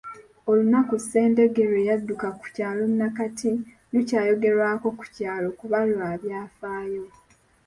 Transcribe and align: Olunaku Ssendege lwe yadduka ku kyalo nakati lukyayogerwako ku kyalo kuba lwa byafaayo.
Olunaku 0.49 0.95
Ssendege 1.01 1.63
lwe 1.69 1.81
yadduka 1.89 2.27
ku 2.39 2.45
kyalo 2.55 2.83
nakati 2.97 3.51
lukyayogerwako 3.91 4.87
ku 4.99 5.05
kyalo 5.15 5.47
kuba 5.59 5.79
lwa 5.91 6.09
byafaayo. 6.23 7.03